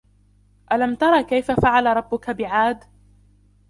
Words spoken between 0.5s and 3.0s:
ألم تر كيف فعل ربك بعاد